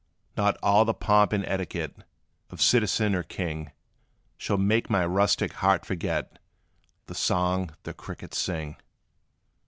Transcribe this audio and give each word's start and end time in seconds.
Not 0.35 0.57
all 0.63 0.83
the 0.83 0.95
pomp 0.95 1.31
and 1.31 1.45
etiquette 1.45 1.95
Of 2.49 2.59
citizen 2.59 3.13
or 3.13 3.21
king, 3.21 3.71
Shall 4.35 4.57
make 4.57 4.89
my 4.89 5.05
rustic 5.05 5.53
heart 5.53 5.85
forget 5.85 6.39
The 7.05 7.13
song, 7.13 7.75
the 7.83 7.93
crickets 7.93 8.39
sing. 8.39 8.77